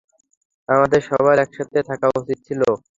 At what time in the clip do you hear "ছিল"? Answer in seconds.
2.47-2.61